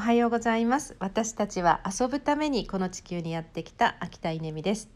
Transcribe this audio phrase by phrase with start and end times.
[0.00, 0.96] おはようございます。
[0.98, 4.88] 私たちは遊ぶためにこの地球にやってきた秋田稲美です、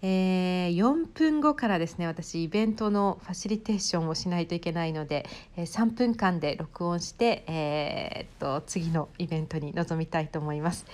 [0.00, 5.26] えー、4分後からですね私イベントのファシリテーションをしないといけないので、
[5.58, 10.86] えー、3分間で録音して、えー、っと次のイベントに臨みたいと思います、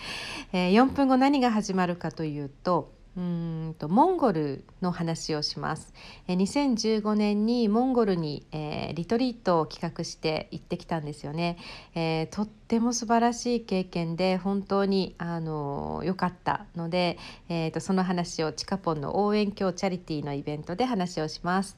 [0.52, 5.93] えー、4分後何が始まるかというとうんとモンゴルの話をします。
[6.29, 11.59] え2015年にモンゴルに、えー、リトリートを企画して行ってきたんですよね。
[11.96, 21.77] えー、とっても素晴らしい経験で本当にあの良かったので、えーと、その話をチカポンの応援協チャリティーのイベントで話をします。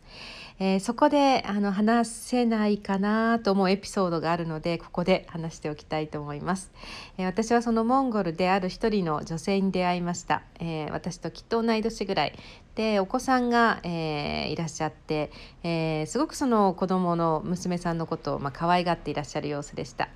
[0.58, 6.70] えそこであの話せないかなと思うエピソードがあるのでここで話しておきたいと思います。
[7.16, 10.42] え私はそのモンゴルである一人の女性に出会いました。
[10.58, 12.32] え私ときっと同い年ぐらい
[12.74, 20.08] でお子さんが、えー、いらっしゃって、えー、すごくその子供の娘さんのことを、まあ可愛がっていらっしゃる様子でした、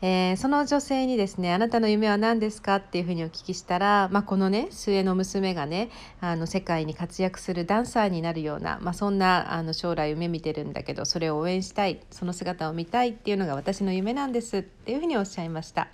[0.00, 15.88] えー、その女性にですね「あなたの夢は何ですか?」っていうふうにお聞きしたら、まあ、このね末の娘がねあの世界に活躍するダンサーになるような、まあ、そんなあの将来夢見てるんだけどそれを応援したいその姿を見たいっていうのが私の夢なんですっていうふうにおっしゃいました。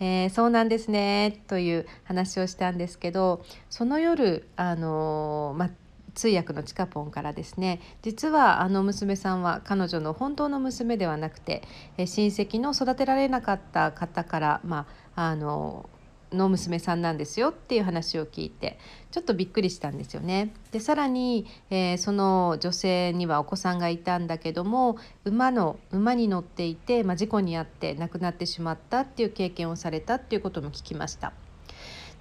[0.00, 5.70] えそうなんですねという話をしたんですけどその夜あのま
[6.14, 11.62] 通訳のチカポンからですね実はあの娘さんは彼女の本当の娘ではなくて
[11.96, 15.88] 親戚の育てられなかった方から、まあ、あの
[16.34, 18.78] の娘さんなんですよっていう話を聞いて
[19.10, 20.54] ちょっとびっくりしたんですよね。
[20.70, 31.32] でさらに、えー、その女性にはお子さんがいたんだけども馬の馬に乗っていて、まあ、事故に遭って亡くなってしまったっていう経験をされたっていうことも聞きました。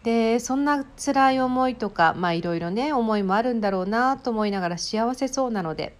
[0.04, 5.96] でそんな辛い思いとかまあいろいろね思いもあるんだろうなと思いながら幸せそうなので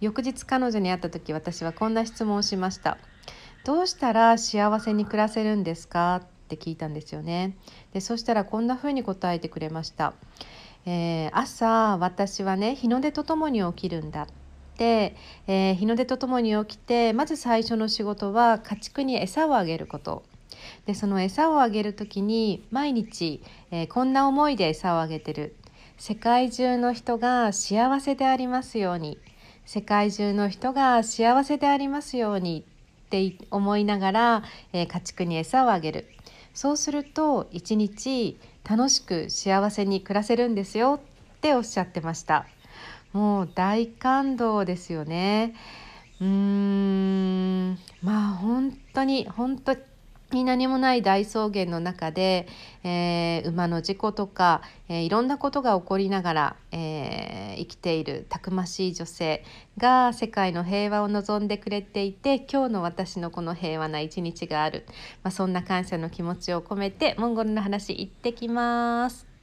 [0.00, 2.98] 翌日彼女に会った時私はこんな質問をしました
[3.64, 7.56] 「どうしたら幸せに暮らせるんですか?」って聞いたんですよね。
[7.92, 10.14] でそしたらこんな風に答えてくれました、
[10.84, 14.26] えー、朝私はね日の出とともに起きるんだ
[14.76, 20.24] で、えー、日の出とともに起きてまず最初の仕事は家畜に餌をあげること。
[20.86, 25.56] でその餌をあげる時に毎日、えー、こんな思いで餌をあげてる。
[25.96, 29.18] 世界中の人が幸せでありますように。
[29.64, 32.64] 世界中の人が幸せでありますように
[33.06, 36.08] って思いながら、えー、家畜に餌をあげる。
[36.52, 38.38] そうすると一日
[38.68, 42.46] 楽しく幸せに暮らせるんですよっておっしゃってました。
[43.12, 45.54] もう大感動ですよね。
[46.20, 47.78] うーん。
[48.02, 49.80] まあ本当に本当に
[50.42, 52.48] 何もない大草原の中で、
[52.82, 59.44] えー、馬の事故とか、えー、いろんなことが起こりながら、えー、生きているたくましい女性
[59.78, 64.86] が世界の平和を望んでくれていて今日の私のこの平和な一日がある、
[65.22, 69.33] まあ、そんな感謝の気持ちを込めてモンゴルの話行ってきます。